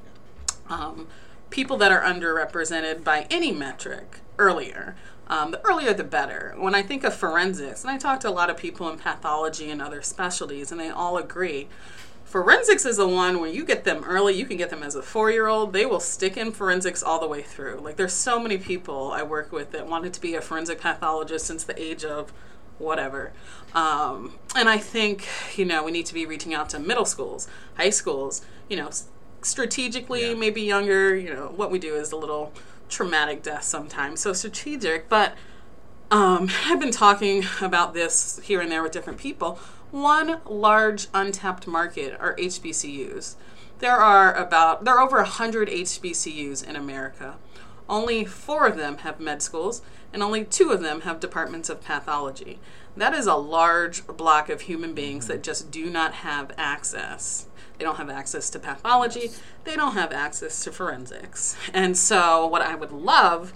[0.68, 1.06] um,
[1.50, 4.96] people that are underrepresented by any metric earlier.
[5.28, 6.54] Um, the earlier, the better.
[6.56, 9.70] When I think of forensics, and I talk to a lot of people in pathology
[9.70, 11.68] and other specialties, and they all agree.
[12.24, 14.34] Forensics is the one where you get them early.
[14.34, 15.72] You can get them as a four year old.
[15.72, 17.80] They will stick in forensics all the way through.
[17.82, 21.46] Like, there's so many people I work with that wanted to be a forensic pathologist
[21.46, 22.32] since the age of
[22.78, 23.32] whatever.
[23.74, 25.26] Um, and I think,
[25.56, 28.90] you know, we need to be reaching out to middle schools, high schools, you know,
[29.42, 30.34] strategically, Yeah.
[30.34, 31.14] maybe younger.
[31.16, 32.52] You know, what we do is a little
[32.88, 34.20] traumatic death sometimes.
[34.20, 35.34] So strategic, but
[36.10, 39.58] um, I've been talking about this here and there with different people.
[39.90, 43.36] One large untapped market are HBCUs.
[43.78, 47.36] There are about there are over 100 HBCUs in America.
[47.88, 49.80] Only 4 of them have med schools
[50.12, 52.58] and only 2 of them have departments of pathology.
[52.96, 57.46] That is a large block of human beings that just do not have access.
[57.78, 59.30] They don't have access to pathology.
[59.64, 61.56] They don't have access to forensics.
[61.72, 63.52] And so, what I would love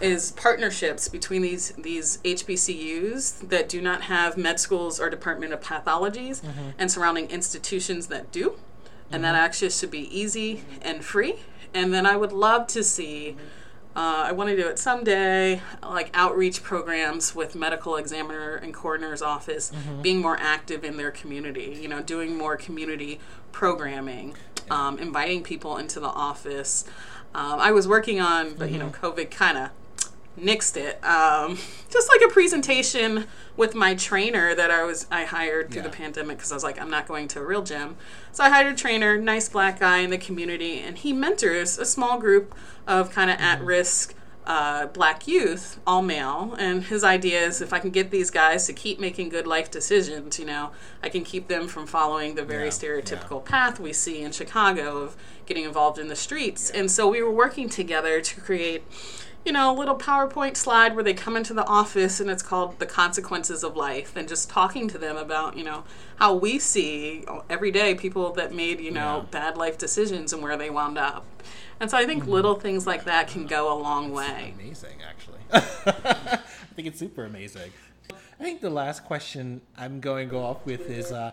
[0.00, 5.60] is partnerships between these these HBCUs that do not have med schools or department of
[5.60, 6.70] pathologies mm-hmm.
[6.78, 8.54] and surrounding institutions that do.
[9.10, 9.44] And that mm-hmm.
[9.44, 11.40] access should be easy and free.
[11.72, 13.44] And then I would love to see mm-hmm.
[13.96, 19.22] Uh, I want to do it someday, like outreach programs with medical examiner and coroner's
[19.22, 19.70] office
[20.02, 23.20] being more active in their community, you know, doing more community
[23.52, 24.34] programming,
[24.70, 26.84] um, inviting people into the office.
[27.34, 29.70] Um, I was working on, but you know, COVID kind of
[30.38, 31.02] nixed it.
[31.04, 31.58] Um,
[31.90, 33.26] just like a presentation
[33.56, 35.88] with my trainer that I was I hired through Yeah.
[35.88, 37.96] the pandemic because I was like I'm not going to a real gym.
[38.32, 41.84] So I hired a trainer, nice black guy in the community, and he mentors a
[41.84, 42.54] small group
[42.86, 44.14] of kind of at risk.
[44.46, 48.66] Uh, black youth, all male, and his idea is if I can get these guys
[48.66, 50.70] to keep making good life decisions, you know,
[51.02, 54.98] I can keep them from following the very Yeah, stereotypical path we see in Chicago
[54.98, 55.16] of
[55.46, 56.68] getting involved in the streets.
[56.68, 58.82] And so we were working together to create
[59.44, 62.78] you know, a little PowerPoint slide where they come into the office and it's called
[62.78, 65.84] The Consequences of Life and just talking to them about, you know,
[66.16, 69.30] how we see every day people that made, you know, Yeah.
[69.30, 71.26] bad life decisions and where they wound up.
[71.78, 74.54] And so I think little things like that can go a long way.
[74.58, 75.40] amazing, actually.
[75.52, 76.38] I
[76.74, 77.70] think it's super amazing.
[78.10, 81.32] I think the last question I'm going to go off with is uh,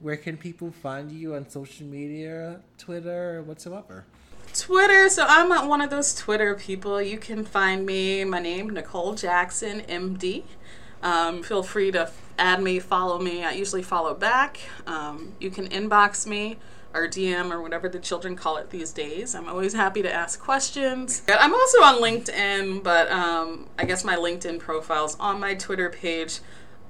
[0.00, 4.04] where can people find you on social media, Twitter, or whatsoever?
[4.62, 5.08] Twitter.
[5.08, 7.02] So I'm one of those Twitter people.
[7.02, 10.44] You can find me, my name, Nicole Jackson, MD.
[11.02, 13.42] Um, feel free to add me, follow me.
[13.42, 14.60] I usually follow back.
[14.86, 16.58] Um, you can inbox me
[16.94, 19.34] or DM or whatever the children call it these days.
[19.34, 21.22] I'm always happy to ask questions.
[21.28, 26.38] I'm also on LinkedIn, but um, I guess my LinkedIn profile's on my Twitter page.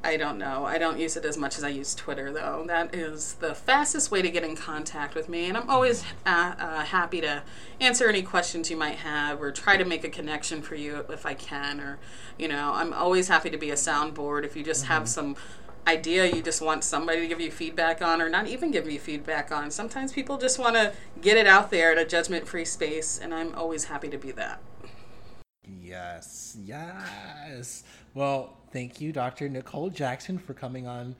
[0.04, 0.64] I don't know.
[0.64, 2.64] I don't use it as much as I use Twitter, though.
[2.66, 6.54] That is the fastest way to get in contact with me, and I'm always uh,
[6.58, 7.42] uh, happy to
[7.80, 11.24] answer any questions you might have or try to make a connection for you if
[11.24, 11.80] I can.
[11.80, 11.98] Or,
[12.36, 15.36] you know, I'm always happy to be a soundboard if you just have some
[15.86, 18.98] idea you just want somebody to give you feedback on, or not even give you
[18.98, 19.70] feedback on.
[19.70, 23.32] Sometimes people just want to get it out there in a judgment free space, and
[23.32, 24.60] I'm always happy to be that.
[25.80, 27.84] Yes, yes.
[28.14, 29.48] Well, thank you, Dr.
[29.48, 31.14] Nicole Jackson, for coming on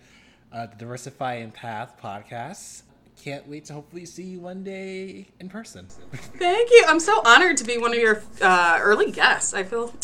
[0.53, 2.83] uh, the Diversify in Path podcast.
[3.23, 5.87] Can't wait to hopefully see you one day in person.
[6.13, 6.85] Thank you.
[6.89, 9.55] I'm so honored to be one of your uh, early guests.
[9.55, 9.95] I feel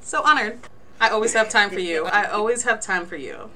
[0.00, 0.58] so honored.
[1.00, 2.06] I always have time for you.
[2.06, 3.50] I always have time for you.